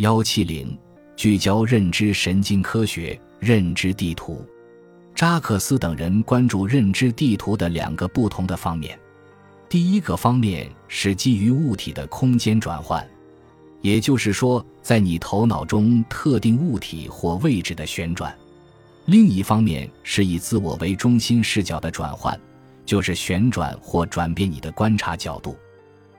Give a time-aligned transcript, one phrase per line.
[0.00, 0.74] 幺七零，
[1.14, 4.42] 聚焦认知神经科学认知地图。
[5.14, 8.98] 扎克斯等人关注认知地图的两个不同的方面。
[9.68, 13.06] 第一个方面是基于物体的空间转换，
[13.82, 18.32] 也就是说，在你头脑中特定物体或位置的旋转；
[19.04, 22.40] 另一方面是以自我为中心视角的转换，
[22.86, 25.54] 就是旋转或转变你的观察角度。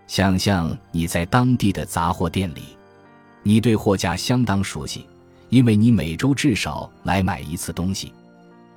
[0.05, 2.77] 想象你在当地的杂货店里。
[3.43, 5.05] 你对货架相当熟悉，
[5.49, 8.13] 因为你每周至少来买一次东西。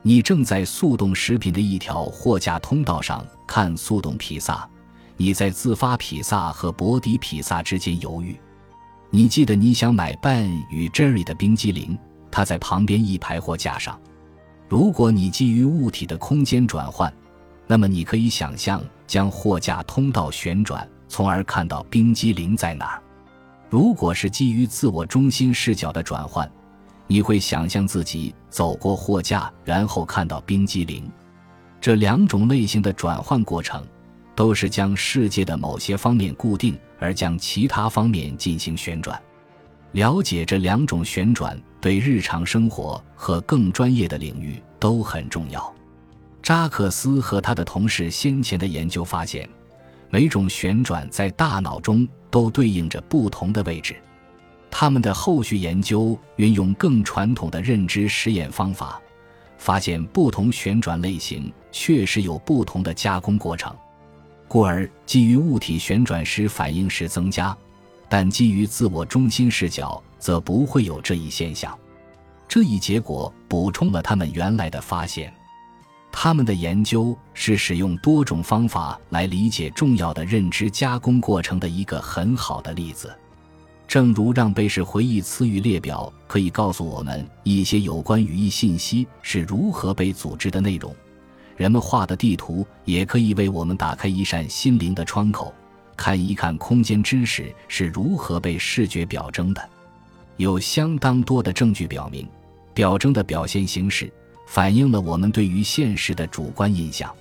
[0.02, 4.68] 你正在速冻食品的一条货架通道上看速冻披萨，
[5.16, 8.36] 你在自发披萨和薄底披萨之间犹豫。
[9.10, 11.96] 你记得你想买 Ben 与 Jerry 的冰激凌，
[12.30, 13.98] 它在旁边一排货架上。
[14.68, 17.12] 如果你基于物体的空间转换，
[17.66, 23.02] 那么你可以想象将货架通道旋转，从而看到冰激凌在哪儿。
[23.74, 26.48] 如果是基于自我中心视角的转换，
[27.08, 31.10] 你会想象自己走过货架，然后看到冰激凌。
[31.80, 33.84] 这两种类型的转换过程，
[34.36, 39.20] 都是将世界的某些方面固定，而将其他方面进行旋转。
[39.90, 45.74] 了解这两种旋转，对日常生活和更专业的领域都很重要。
[46.40, 49.48] 扎克斯和他的同事先前的研究发现。
[50.14, 53.96] 每种旋转在大脑中都对应着不同的位置。
[54.70, 59.02] 他们的后续研究运用更传统的认知实验方法，
[59.58, 63.74] 发现不同旋转类型确实有不同的加工过程。
[64.46, 67.56] 故而，基于物体旋转时反应时增加，
[68.08, 71.76] 但基于自我中心视角则不会有这一现象。
[72.46, 75.34] 这一结果补充了他们原来的发现。
[76.16, 83.12] 他们的研究是使用多种方法来理解重要的认知加工过程的一个很好的例子。
[83.88, 90.94] 正如让贝氏回忆词语列表可以告诉我们一些有关语义信息是如何被组织的内容，
[91.56, 95.52] 人们画的地图也可以为我们打开一扇心灵的窗口，
[95.96, 99.68] 看一看空间知识是如何被视觉表征的。
[100.36, 102.26] 有相当多的证据表明，
[102.72, 104.10] 表征的表现形式。
[104.46, 107.12] 反映了我们对于现实的主观印象。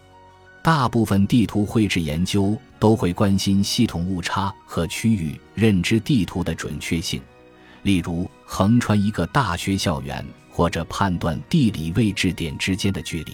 [0.62, 7.22] 大部分地图绘制研究都会关心系统误差和区域认知地图的准确性，
[7.82, 13.34] 例如横穿一个大学校园或者判断地理位置点之间的距离。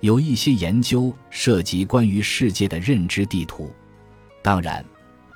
[0.00, 3.70] 有一些研究涉及关于世界的认知地图。
[4.42, 4.84] 当然，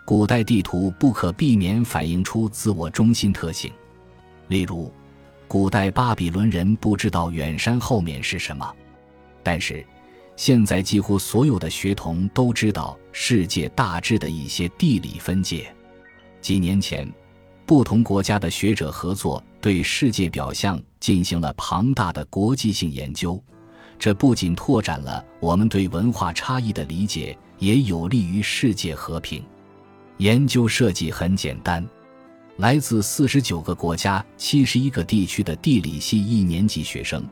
[0.05, 3.71] 古代地图不可避免反映出自我中心特性，
[4.49, 4.93] 例如。
[5.47, 8.75] 古代巴比伦人不知道远山后面是什么，
[9.43, 9.85] 但是
[10.37, 15.73] 现在几乎所有的学童都知道世界大致的一些地理分界。
[16.41, 17.09] 几年前，
[17.65, 23.41] 不同国家的学者合作，对世界表象进行了庞大的国际性研究。
[23.97, 29.45] 这不仅拓展了我们对文化差异的理解，也有利于世界和平。
[30.19, 31.87] 研究设计很简单。
[32.59, 37.25] 来自四十九个国家、七十一个地区的地理系一年级学生，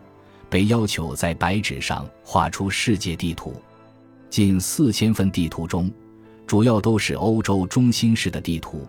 [0.50, 3.54] 被要求在白纸上画出世界地图。
[4.28, 5.88] 近四千份地图中，
[6.44, 8.84] 主要都是欧洲中心式的地图。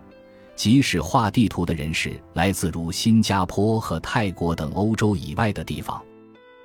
[0.56, 6.02] 即使画地图的人是来自如新加坡和泰国等欧洲以外的地方，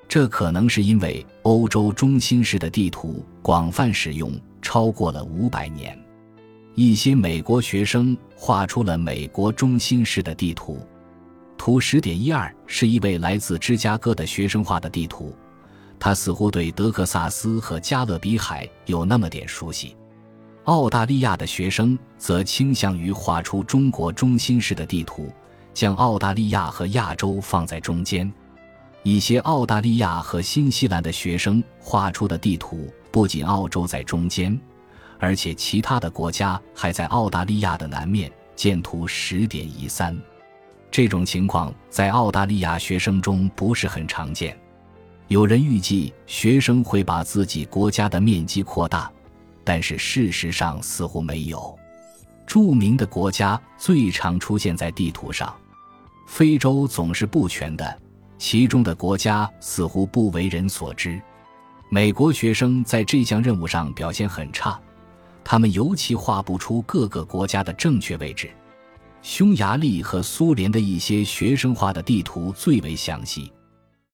[0.07, 4.31] 这可能是因为欧洲中心式的地图广泛使用
[4.63, 5.95] 超过了五百年。
[6.75, 10.79] 一些美国学生画出了美国中心式的地图。
[11.57, 15.35] 图十点一二是一位来自芝加哥的学生画的地图，
[15.99, 19.95] 他似乎对德克萨斯和加勒比海有那么点熟悉。
[20.63, 25.29] 澳大利亚的学生则倾向于画出中国中心式的地图，
[25.73, 28.31] 将澳大利亚和亚洲放在中间。
[29.03, 34.57] 一些澳大利亚和新西兰的学生画出的地图不仅澳洲在中间。
[35.19, 38.31] 而且，其他的国家还在澳大利亚的南面。
[38.55, 40.13] 见图十点一三，
[40.91, 44.59] 这种情况在澳大利亚学生中不是很常见。
[45.29, 49.09] 有人预计学生会把自己国家的面积扩大，
[49.63, 51.73] 但是事实上似乎没有。
[52.45, 55.55] 著名的国家最常出现在地图上，
[56.27, 57.97] 非洲总是不全的，
[58.37, 61.17] 其中的国家似乎不为人所知。
[61.89, 64.77] 美国学生在这项任务上表现很差。
[65.51, 68.51] 他们尤其画不出各个国家的正确位置。
[69.23, 73.51] 匈牙利和苏联的一些学生画的地图最为详细。